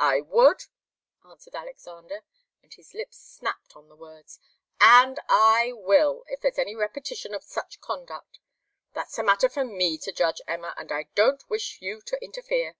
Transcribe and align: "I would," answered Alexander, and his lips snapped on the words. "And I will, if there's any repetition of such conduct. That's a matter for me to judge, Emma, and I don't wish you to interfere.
"I 0.00 0.22
would," 0.22 0.62
answered 1.22 1.54
Alexander, 1.54 2.24
and 2.62 2.72
his 2.72 2.94
lips 2.94 3.18
snapped 3.18 3.76
on 3.76 3.90
the 3.90 3.94
words. 3.94 4.40
"And 4.80 5.20
I 5.28 5.72
will, 5.74 6.24
if 6.28 6.40
there's 6.40 6.58
any 6.58 6.74
repetition 6.74 7.34
of 7.34 7.44
such 7.44 7.82
conduct. 7.82 8.40
That's 8.94 9.18
a 9.18 9.22
matter 9.22 9.50
for 9.50 9.64
me 9.66 9.98
to 9.98 10.12
judge, 10.12 10.40
Emma, 10.48 10.72
and 10.78 10.90
I 10.90 11.08
don't 11.14 11.46
wish 11.50 11.82
you 11.82 12.00
to 12.06 12.24
interfere. 12.24 12.76